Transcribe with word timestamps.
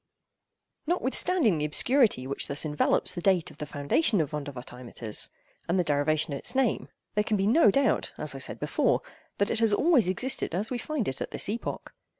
Notwithstanding 0.87 1.59
the 1.59 1.65
obscurity 1.65 2.25
which 2.25 2.47
thus 2.47 2.65
envelops 2.65 3.13
the 3.13 3.21
date 3.21 3.51
of 3.51 3.59
the 3.59 3.67
foundation 3.67 4.19
of 4.19 4.31
Vondervotteimittis, 4.31 5.29
and 5.69 5.77
the 5.77 5.83
derivation 5.83 6.33
of 6.33 6.39
its 6.39 6.55
name, 6.55 6.89
there 7.13 7.23
can 7.23 7.37
be 7.37 7.45
no 7.45 7.69
doubt, 7.69 8.11
as 8.17 8.33
I 8.33 8.39
said 8.39 8.59
before, 8.59 9.03
that 9.37 9.51
it 9.51 9.59
has 9.59 9.73
always 9.75 10.07
existed 10.07 10.55
as 10.55 10.71
we 10.71 10.79
find 10.79 11.07
it 11.07 11.21
at 11.21 11.29
this 11.29 11.47
epoch. 11.47 11.93